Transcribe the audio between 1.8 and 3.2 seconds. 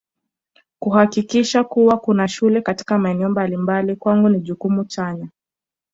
kuna shule katika